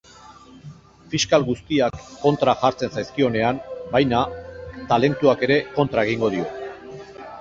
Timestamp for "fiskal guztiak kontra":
1.09-2.55